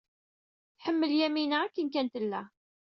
Tḥemmel 0.77 1.11
Yamina 1.19 1.57
akken 1.65 1.87
kan 1.93 2.07
tella. 2.13 2.41